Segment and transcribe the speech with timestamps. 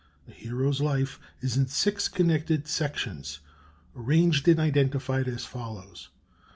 [0.27, 3.37] "A Hero's Life" is in six connected sections,
[3.95, 6.47] arranged and identified as follows: 1.